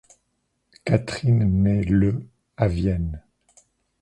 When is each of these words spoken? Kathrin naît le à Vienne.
Kathrin 0.83 1.45
naît 1.45 1.83
le 1.83 2.27
à 2.57 2.67
Vienne. 2.67 3.23